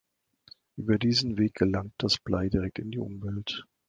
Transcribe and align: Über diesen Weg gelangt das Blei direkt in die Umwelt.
Über 0.77 0.97
diesen 0.97 1.37
Weg 1.37 1.53
gelangt 1.53 1.93
das 1.99 2.17
Blei 2.17 2.49
direkt 2.49 2.79
in 2.79 2.89
die 2.89 2.97
Umwelt. 2.97 3.67